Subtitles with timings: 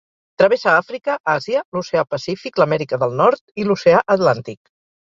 [0.41, 4.63] Travessa Àfrica, Àsia, l’Oceà Pacífic, l'Amèrica del Nord i l'oceà Atlàntic.